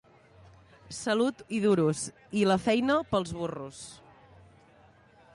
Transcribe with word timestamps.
Salut 0.99 1.43
i 1.57 1.59
duros, 1.65 2.05
i 2.39 2.45
la 2.51 2.57
feina 2.63 2.95
pels 3.11 3.35
burros. 3.41 3.83